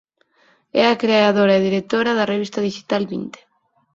É 0.81 0.83
a 0.87 0.99
creadora 1.03 1.53
e 1.55 1.65
directora 1.67 2.11
da 2.17 2.29
revista 2.33 2.63
dixital 2.67 3.03
"Vinte". 3.11 3.39